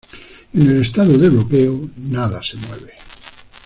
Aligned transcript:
En 0.55 0.63
el 0.67 0.81
estado 0.81 1.15
de 1.15 1.29
bloqueo, 1.29 1.87
nada 1.95 2.41
se 2.41 2.57
mueve. 2.57 2.95